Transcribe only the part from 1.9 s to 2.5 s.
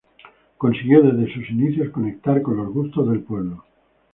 conectar